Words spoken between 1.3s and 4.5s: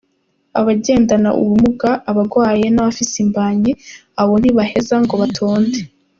ubumuga, abagwaye n’ abafise imbanyi abo